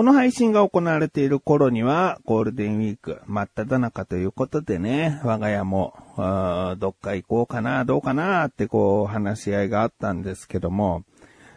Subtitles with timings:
[0.00, 5.92] この配信が行われている頃には、ゴールデンウィーク真っ只中ということでね、我が家も、
[6.78, 11.04] どっか行こうかな、どうかなってこう話し合いがあったんですけども、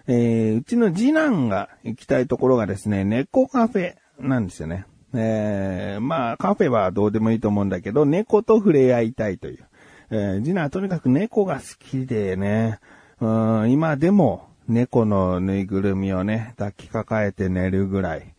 [0.07, 4.87] えー、うちの次男が行きたいところがですね、猫カフェなんですよね。
[5.13, 9.65] えー、まあカフェはどうでもいいと思うんだけど、猫と触れ合いたいという。
[10.11, 12.81] えー、次男はとにかく猫が好きでね、
[13.21, 18.32] うん今でも猫のぬいぐるみをね、抱きかかえて寝るぐらい。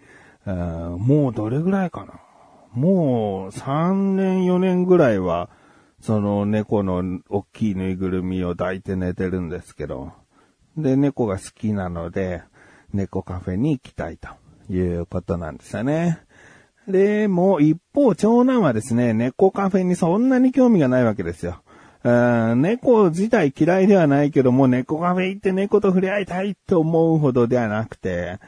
[0.46, 2.20] もうどれぐらいかな？
[2.72, 5.48] もう3年4年ぐらいは、
[6.00, 10.12] その猫の大きいぬいぐるみを抱いて寝てるんですけど。
[10.76, 12.42] で、猫が好きなので、
[12.92, 14.28] 猫カフェに行きたいと
[14.72, 16.18] いうことなんですよね。
[16.88, 21.62] で、もう一方、長男はですね、猫カフェにそんなに興味がないわけですよ。
[22.04, 28.40] 猫自体嫌いではないけども、猫カフェ行って猫と触れ合いたいと思うほどではなくて、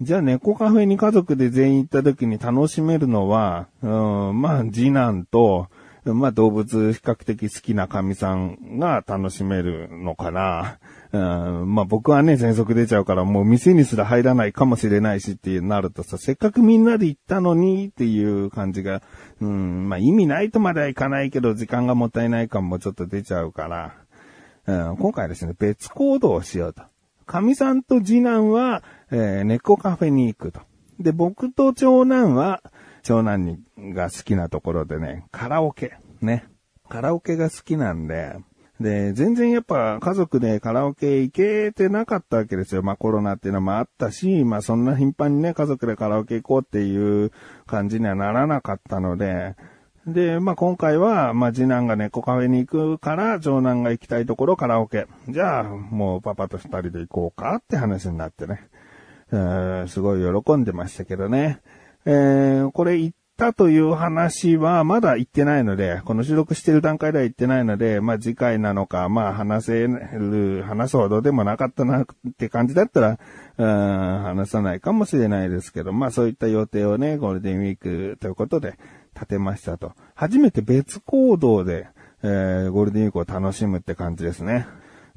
[0.00, 3.88] じゃあ猫カフェに家族で全員行った時に楽しめるのは、う
[4.32, 5.68] ん、まあ次男と、
[6.04, 10.78] まあ動物比較的好きな神さんが楽しめるのかな。
[11.12, 11.18] う
[11.64, 19.00] ん、まあ僕はね、全速出ちゃうからもう店にすら入らないかもしれないしってなるとさ、せっかくみんなで行ったのにっていう感じが、
[19.40, 23.94] うん、まあ意味ないとまではいかないけど時間がもったいない感もちょっと出ちゃうから、
[24.66, 26.82] うん、今回ですね、別行動をしようと。
[27.26, 30.60] 神さんと次男は、えー、猫カフェに行くと。
[30.98, 32.62] で、僕と長男は、
[33.02, 33.58] 長男に
[33.94, 35.98] が好きなところでね、カラオケ。
[36.20, 36.46] ね。
[36.88, 38.36] カラオケが好きなんで、
[38.80, 42.82] で、全然やっぱ家族でカラオケ行けてなかったわけですよ。
[42.82, 47.30] まあコロナっていうのもあったし、まあそんな頻繁にね、家族でカラオケ行こうっていう
[47.66, 49.54] 感じにはならなかったので、
[50.06, 55.06] で、まあ今回は、まあ次男が猫カフェに行くから、長男が行きたいところカラオケ。
[55.28, 58.68] じゃあ、もうパパと二人で行こうかって話になってね。
[59.88, 61.60] すごい喜んでましたけどね。
[62.04, 72.06] えー、これ行ったという話はまだ言ってないので、この収録してる段階では言ってないので、まあ次回なのか、まあ話せる、話すほどでもなかったなっ
[72.36, 73.18] て感じだったら、
[73.56, 78.78] うん、話さないかもしれないですけど、まあそういった予定をね、ゴールデンウィークということで
[79.14, 79.92] 立てましたと。
[80.14, 81.88] 初めて別行動で、
[82.22, 84.66] えー、ゴールデンウィークを楽しむって感じですね。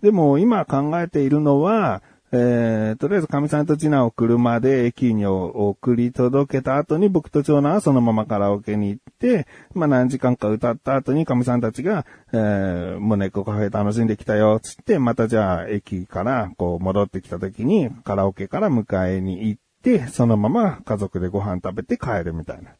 [0.02, 22.72] でも今考えているのは、えー、とりあえず神さんと次男を車で駅に送り届けた後に僕と長男はそのままカラオケに行って、まあ何時間か歌った後に神さんたちが、えー、もう猫カフェ楽しんできたよ、つって、またじゃあ駅からこう戻ってきた時にカラオケから迎えに行って、そのまま家族でご飯食べて帰るみたいな。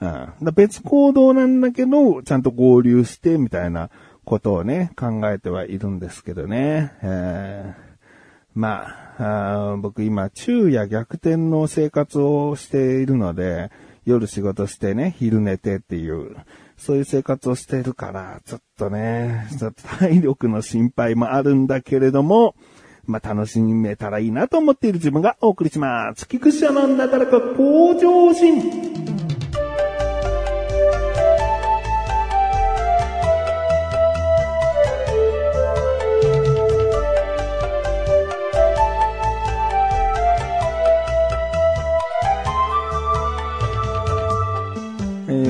[0.00, 3.90] うん、だ別行動なんだけど、ちゃんと合流してみたいな
[4.24, 6.92] ことをね、考えてはいるんですけどね。
[7.02, 7.86] えー
[8.56, 8.86] ま
[9.18, 13.70] あ、あ僕今、昼夜逆転の生活をしているので、
[14.06, 16.34] 夜仕事してね、昼寝てっていう、
[16.78, 22.54] そういう生活をしているから、ちょっとね、ちょっと体力の心配もあるんだけれども、
[23.04, 26.26] まあ、楽しめたらいいなと思っている自分がお送りします。
[26.26, 29.05] 菊池のなだらか向上心。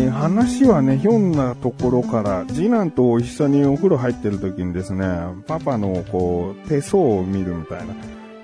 [0.09, 5.07] 話はね、ひょんなところから、次男と一緒にお風呂入ってる時にですね、
[5.47, 7.95] パパのこう、手相を見るみたいな。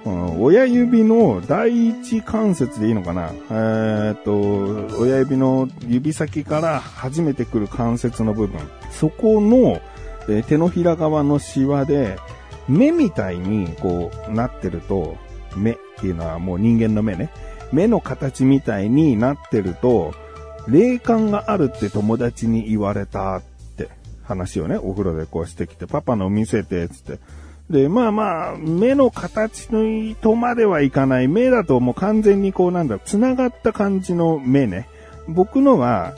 [0.05, 8.61] うん、親指の第一関節でいいのかなえー、っと、親指の指先から初めてくる関節の部分。
[8.91, 9.81] そこの、
[10.29, 12.19] えー、手のひら側のシワで、
[12.69, 15.17] 目みたいにこうなってると、
[15.56, 17.31] 目っていうのはもう人間の目ね。
[17.73, 20.14] 目の形みたいになってると、
[20.69, 23.43] 霊感があるって友達に言われたっ
[23.76, 23.88] て
[24.23, 27.19] 話をね、お風呂でこうしてきて、パパの見せて、つって。
[27.70, 31.29] で、まあまあ、目の形のとまではいかない。
[31.29, 34.88] 目だともう完全にこうなんだ、繋がった感じの目ね。
[35.29, 36.14] 僕のは、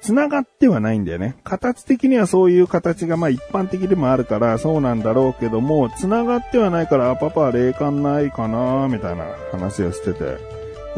[0.00, 1.36] 繋がってはないんだよね。
[1.42, 10.38] 形的にはそういう形がまあ一般的でもあるからそうなんだろうけども、繋がってはないから、パパは霊感ないかなみたいな話をしてて。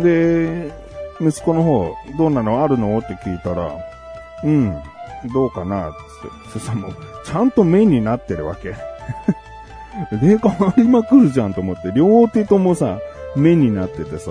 [0.03, 0.71] で、
[1.21, 2.99] 息子の方、どんなのあるの？
[2.99, 3.73] って聞いたら、
[4.45, 4.77] うん、
[5.33, 5.91] どうかな？
[5.91, 5.99] って。
[6.53, 8.75] そしたらもう、ちゃんと目になってるわけ。
[10.23, 12.99] 霊感ありまくるじゃんと思って、両手ともさ、
[13.37, 14.31] 目になっててさ。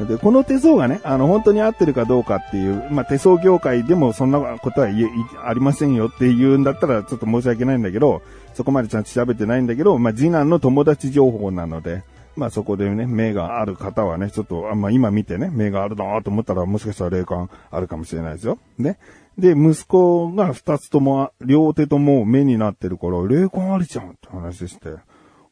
[0.00, 8.22] で、この手相がね、あの、本当に合ってるかどうかっていう、まあ、手相業界でもそんなことはありませんよって言うんだったらちょっと申し訳ないんだけど、
[8.54, 12.02] そこまでちゃんと調べてないんだけど、まあ、次男の友達情報なので、
[12.36, 18.58] まあそこでね、目がある方はね、ちょっと、あまあ今見てね、目があるなと思ったらもしかしたら霊感あるかもしれないですよ。
[18.78, 18.98] ね。
[19.38, 24.90] で、息子が二つとも、両手とも目になってるから、霊感あるじゃんって話して、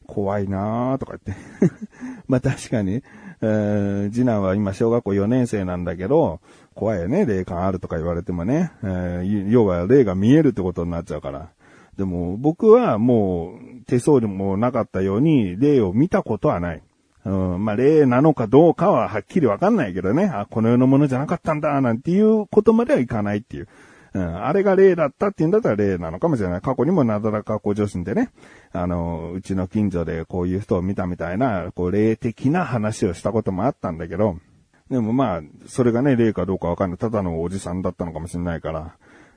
[0.07, 1.43] 怖いなーとか言って。
[2.27, 3.03] まあ確かに、
[3.41, 6.39] えー、次男は今小学校4年生なんだけど、
[6.75, 8.71] 怖いよね、霊感あるとか言われてもね。
[8.83, 11.49] えー、要は霊が見えるってことになっちゃうから。
[11.97, 13.59] でも僕はもう
[13.93, 16.81] 手相でもなかったように霊を見たことはない。
[17.25, 20.25] うん、まあ霊なのかどうかははっきりわかんないけどね。
[20.25, 23.67] あ、この世のものじゃなかったんだ、なんていうことまではいかないっていう。
[24.15, 26.61] うん、あれが霊だったって言うんだったら霊なのかもしれない。
[26.61, 28.29] 過去にもなだらか向上心でね、
[28.71, 34.37] あの、うちの近所でこういう人を見たみたいな、こう霊的な話をしたこともあったんだけど、
[34.89, 36.97] でもまあ、それがね、霊かどうかわかんない。
[36.97, 38.95] ただのおじさんだったのかもしれないから。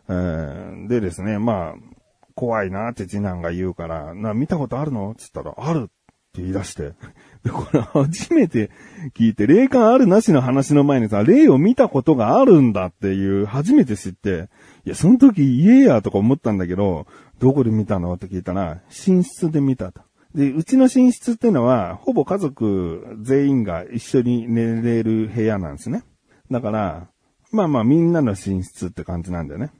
[0.08, 1.95] えー、でですね、まあ、
[2.36, 5.14] 怖いなって次男が言うから、な、見たことあるの？
[5.16, 5.86] つったら、あるっ
[6.32, 6.92] て言い出して。
[7.42, 8.70] で、これ初めて
[9.16, 14.50] 聞いて、霊感あるなしの話の前にさ、霊を見たことがあるんだっていう、初めて知って、
[14.84, 17.06] いや、その時言えやとか思ったんだけど、
[17.38, 18.12] どこで見たの？
[18.12, 20.02] って聞いたら、寝室で見たと。
[20.34, 26.02] で、うちの寝室っていうのは、ほぼ家族全員が一緒に寝れる部屋なんですね。
[26.50, 27.08] だから、
[27.52, 29.70] まあまあみんなの寝室って感じなんだよね。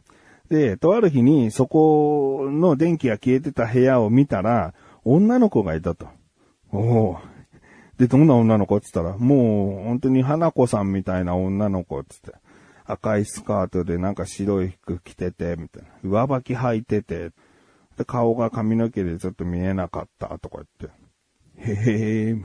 [0.49, 6.07] で、とある日にそこの電気が消えてた部屋を見たら、女の子がいたと。
[6.73, 7.19] おお。
[7.99, 12.47] で、どんな女の子って言ったら、もう本当に花子さんみたいな女の子って言って。
[12.89, 15.89] 赤いスカートでなんか白い服着てて、みたいな。
[16.05, 17.31] 上履き履いてて、
[17.97, 21.07] で、顔が髪の毛でちょっと見えなかったとか言って。
[21.59, 22.37] へえ、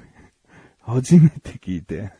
[0.81, 2.11] 初めて聞いて。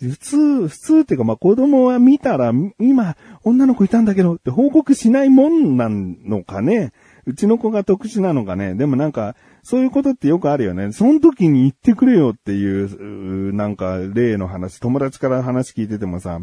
[0.00, 6.92] 普通、普通っていうか、まあ、子供は見たら、今、女の子いたんだけどって報告しないもんなんのかね。
[7.26, 8.74] うちの子が特殊なのかね。
[8.74, 10.92] でもなんか、そういうことってよくあるよね。
[10.92, 16.40] その時に言ってくれよっていう、なんか、例の話、友達から話聞いててもさ、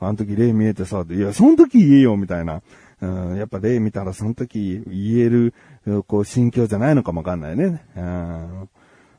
[0.00, 2.62] あの時例見えてさ、いや、その時言えよ、みたいな。
[3.00, 5.54] うん、やっぱ例見たらその時言える、
[6.06, 7.84] こう、心境じゃないのかもわかんないね。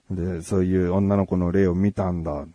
[0.09, 2.31] うん、で、そういう女の子の例を見たんだ。
[2.31, 2.45] あ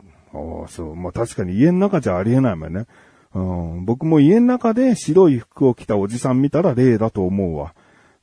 [0.65, 0.97] あ、そう。
[0.97, 2.87] まあ確かに家の中じゃありえないもんね。
[3.35, 7.75] うん、僕も家の中で白い服を着たおじさん見たら霊だと思うわ。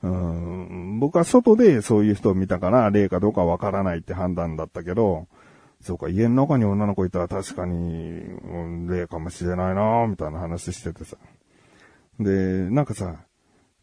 [0.04, 5.28] うん、僕は外でそういう人を見たから霊かどうかわからないって判断だったけど、
[5.82, 11.18] そうか、家の中に女の子いたら確かに、うん、霊かもしれないなみたいな話しててさ。
[12.20, 13.16] で、なんかさ、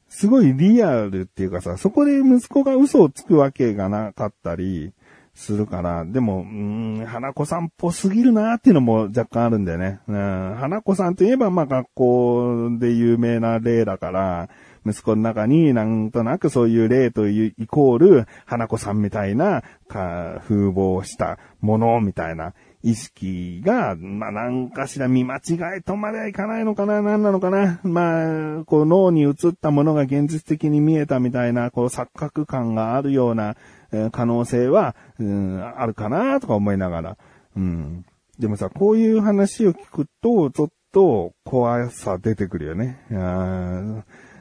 [0.08, 4.92] すごいリアルっていうかさ、そこで息子が嘘をつくわけがなかったり、
[5.38, 10.00] するから、でも、うん、花子さんっぽすぎるなっていうのも若干あるんだよね。
[10.08, 14.48] うん、花子さんといえば、まあ学校で有名な例だから、
[14.84, 27.80] 息子の中になんとなくそういう例というイコール、花子さんみたいな、か、風貌したものみたいな意識が、まあ、なんかしら見間違いとまではいかないのかな何なのかな。
[27.84, 33.56] まあ、こう脳に映ったものが現実的に見えたみたいな、こう錯覚感があるような、
[34.12, 37.18] 可能性は、うん、あるかなとか思いながら。
[37.56, 38.04] うん。
[38.38, 43.00] でもさ、こういう話を聞くと、ちょっと怖さ出てくるよね。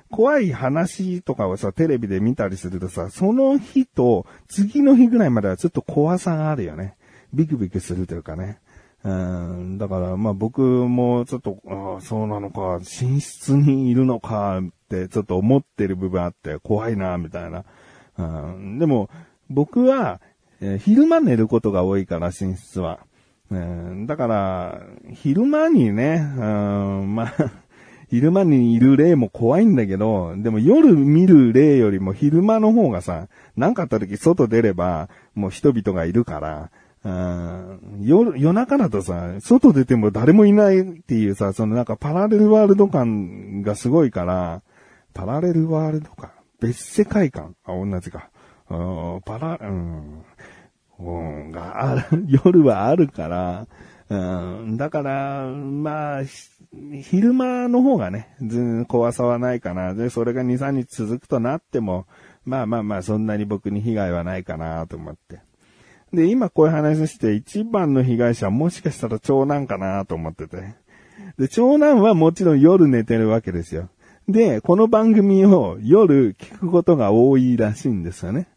[0.09, 6.95] 怖い話とかをさ、テレビで見たりするとさ、その日と次の日ぐらいまではちょっと怖さがあるよね。
[7.33, 8.59] ビクビクするというかね。
[9.03, 17.65] うん、だから、まあ僕もちょっと、ああ、そうなのか、寝室にいるのかってちょっと思ってる部分あって怖いな、みたいな。
[18.17, 18.23] う
[18.59, 19.09] ん、でも、
[19.49, 20.21] 僕は、
[20.61, 22.99] えー、昼間寝ることが多いから、寝室は。
[23.51, 24.81] えー、だから、
[25.13, 27.33] 昼間にね、まあ、
[28.09, 33.27] 昼間にいる霊も怖いんだけど、でも夜見る霊よりも昼間の方がさ、
[33.57, 36.71] 何かあった時外出れば、もう人々がいるから、
[38.01, 44.61] 夜、夜中だとさ、外出ても誰もいないっていうさ、そのなんかパラレルワールド感がすごいから、
[45.13, 48.29] パラレルワールド感別世界観あ、同じか。
[48.67, 50.25] パラ、うん、
[50.99, 53.67] うん、がある、夜はあるから、
[54.09, 56.21] うん、だから、まあ、
[57.01, 58.29] 昼間の方がね、
[58.87, 59.93] 怖さはないかな。
[59.93, 62.05] で、それが2、3日続くとなっても、
[62.45, 65.41] まあまあまあ、そんなに僕に被害はないかなと思って。
[66.13, 70.75] で、今こういう話して、一番の被害者はもしかしたら長男かなと思ってて。
[71.37, 73.89] で、長男はもちろん夜寝てるわけですよ。
[74.29, 78.47] で、この番組を夜聞くことが多いらしいんですよね。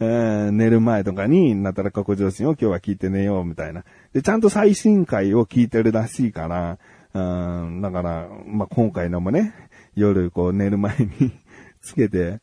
[0.00, 3.84] え寝る前とかに、なったら過去上心を今日は聞いて寝ようみたいな。
[4.14, 6.78] で、ちゃんと最新回を聞いてるらしいから、
[7.12, 9.52] うん、だから、まあ、今回のもね、
[9.94, 11.32] 夜こう寝る前に
[11.82, 12.40] つけて、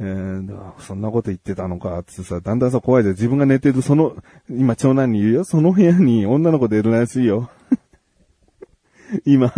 [0.00, 3.14] えー、そんなこと言ってたのか、ってさ、だんだんさ、怖いじゃん。
[3.14, 4.16] 自分が寝てるその、
[4.50, 5.44] 今長男に言うよ。
[5.44, 7.50] その部屋に女の子出るらしいよ。
[9.24, 9.54] 今、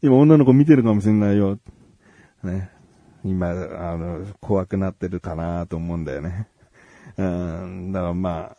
[0.00, 1.58] 今女の子見てるかもしれないよ。
[2.42, 2.70] ね。
[3.24, 6.48] 今、あの、怖くなってるかなと思うんだよね。
[7.16, 8.56] うん、だからま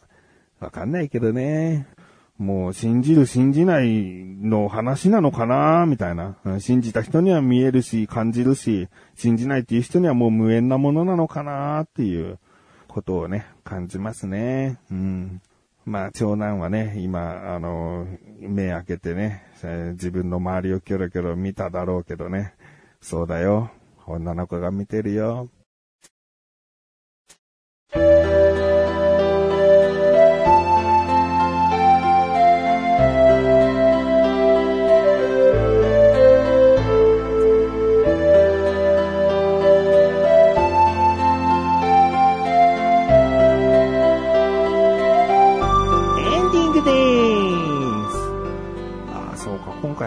[0.60, 1.88] あ、わかんないけどね。
[2.38, 6.36] もう信じる信じないの話なのかなみたいな。
[6.60, 12.39] 信じた人には見えるし、感じるし、信じないっていう人にはもう無縁なものなのかなっていう
[12.88, 14.79] ことをね、感じますね。
[14.91, 15.41] うん。
[15.86, 18.07] まあ、長男はね、今、あの、
[18.39, 19.43] 目開けてね、
[19.91, 22.55] 自分の周りをキョロキョロ見ただろうけどね。
[23.01, 23.69] そうだよ。
[24.07, 25.50] 女の子が見てるよ。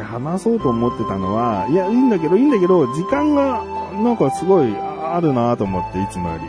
[0.03, 6.45] 話そうと思ってたのは、いや、いいんだけど、いいんだけど、時間が、なんかすごいあるなと思って、いつもより。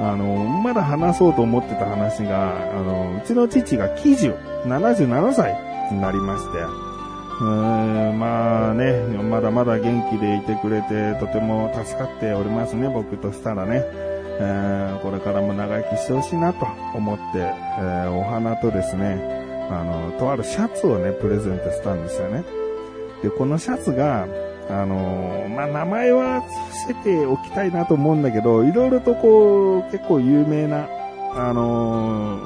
[0.00, 0.26] あの、
[0.62, 5.56] まだ話そうと思ってた話が、あの、うちの父が喜寿、77歳
[5.92, 14.08] になりまして、うーん、まあね、まだまだ元気でいてくれて、とても助かっておりますね、僕としたらね。
[14.40, 19.18] えー、これからも長生きしてほしいなと思って、えー、お花とですね、
[19.70, 22.44] あの、とあるシャツをね、プレゼントしたんですよね。
[23.22, 24.26] で、このシャツが、
[24.70, 26.52] あのー、まあ、名前は伏
[26.88, 30.88] せておきたいなと思うんだけど、いろいろとこう、結構有名な、
[31.34, 32.38] あの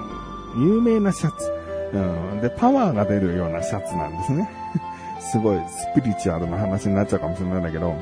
[0.55, 1.52] ー、有名なシャツ。
[1.93, 1.99] う
[2.37, 2.41] ん。
[2.41, 4.49] で、パワーが出るようなシャツなんですね。
[5.21, 7.95] すごいスピリチュアルな話になっちゃうかもしれないんだけど、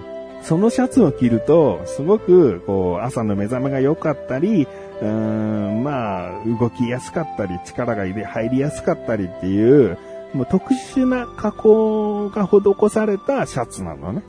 [0.42, 4.66] そのシャツを着ると、すごく、こう、朝の目覚めが良かったり、
[5.00, 9.98] うーん、まあ、動きやすかったり、力が入りやすかったりっていう、
[10.34, 14.22] もう特殊な加工が施されたシャツなのね。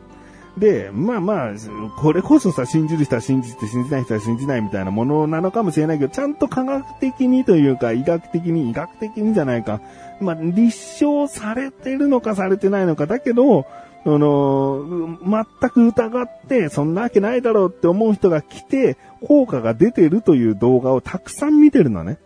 [0.57, 1.53] で、まあまあ、
[2.01, 9.79] これこそさ、信じる人は信じて信じない人は信じないみたいなものなのかもしれないけど、ちゃんと科学的にというか、医学的に、医学的にじゃないか、
[10.19, 13.65] まあ、立証されてるのかされてないのか、だけど、
[14.03, 22.17] あの、全く疑って、そんなわけないだろうって思う人が来て、効果が出てるという動画をたくさん見てるのね。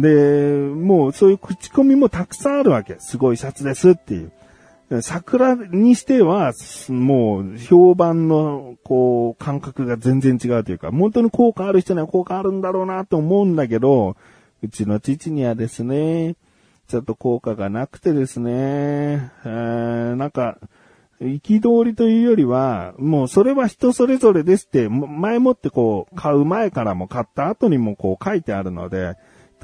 [0.00, 2.96] で、もうそういう口コミもたくさんあるわけ。
[2.98, 4.32] すごいシャツですっていう。
[5.02, 6.52] 桜にしては、
[6.88, 14.16] もう評判の、こう、感覚が全然違うというか、本当に効果ある人には効果あるんだろうなと思うんだけど、
[14.62, 16.36] うちの父にはですね、
[16.88, 20.58] ちょっと効果がなくてですね、えー、なんか、
[21.20, 29.16] 憤りというよりは、もうそれは人それぞれですって、前もってこう、買う前からも買った後にもこう書いてあるので、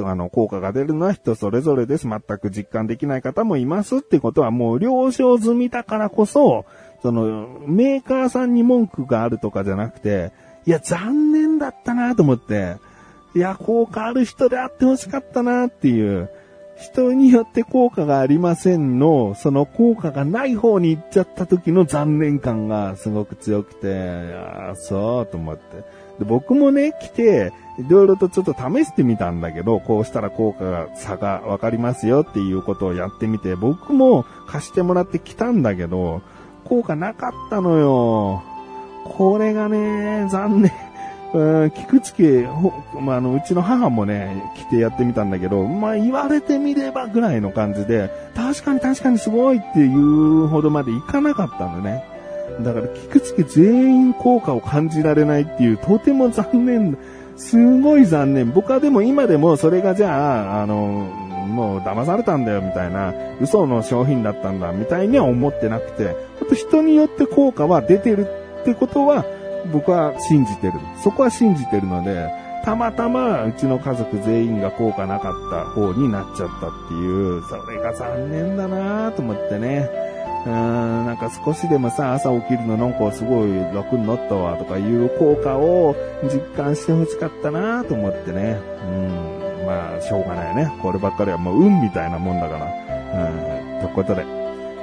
[0.09, 2.09] あの、効果が出るのは人それぞれです。
[2.09, 6.64] 全く実感できない方もいますってことはもう了承済みだからこそ、
[7.02, 10.33] その、メーカーさんに文句があるとかじゃなくて、
[10.66, 12.76] いや、残念だったなと思って、
[13.35, 16.30] いや、効果ある人であってほしかったなっていう、
[16.80, 25.62] 人によって効果がありませんの、その効果がない方に行っちゃった時の残念感がすごく強くて、ああ、そうと思って。
[26.19, 36.23] で僕もね、来て、いろいろとちょっと試してみたんだけど、こうしたら効果が、差がわかりますよっていうことをやってみて、僕も貸してもらってきたんだけど、
[36.65, 38.43] 効果なかったのよ。
[39.05, 40.73] これがね、残念。
[41.33, 42.49] うん、聞くつけ、
[43.01, 52.05] まあ、あの、うちの母もね、来てやってみたんだけど、まあ、言われてみればぐらいの感じで、確かに確かにすごいっていうほどまでいかなかったんだね。
[52.63, 56.99] だから、聞くつけ全員効果を感じられないっていう、とても残念
[57.40, 58.50] すごい残念。
[58.52, 68.28] 僕はでも今でもそれがじゃあ、あの、もう騙されたんだよみたいな、嘘の商品だったんだみたいには思ってなくて、ほんと人によって効果は出てる
[68.61, 69.25] ってことは
[69.73, 70.75] 僕は信じてる。
[71.02, 72.30] そこは信じてるので、
[72.62, 80.10] たまたまうちの家族全員が効果なかった方になっちゃったっていう、それが残念だなと思ってね。
[80.47, 80.52] うん、
[81.06, 85.94] なんか少しでもさ、朝起きるのなんかすごい楽になったわとかいう効果を
[86.25, 88.59] 実感してほしかったなと思ってね。
[88.87, 90.73] うん、まあ、しょうがないね。
[90.80, 92.66] こればっかりはもう運みたいなもんだから。
[93.11, 94.25] うん、ということで、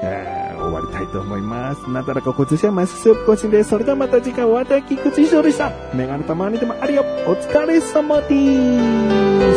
[0.04, 1.90] えー、終わりたいと思います。
[1.90, 3.64] なだらかこちらマススープ更新で。
[3.64, 5.72] それではまた次回お会いいたい菊池翔でした。
[5.94, 7.04] メガネたまにでもあるよ。
[7.26, 9.57] お疲れ様です。